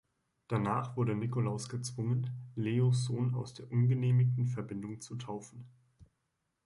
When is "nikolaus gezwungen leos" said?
1.15-3.03